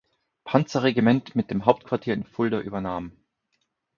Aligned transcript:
Panzerregiment 0.45 1.35
mit 1.35 1.51
dem 1.51 1.65
Hauptquartier 1.67 2.15
in 2.15 2.23
Fulda 2.23 2.59
übernahm. 2.61 3.11